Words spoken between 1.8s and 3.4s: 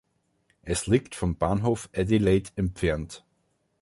Adelaide entfernt.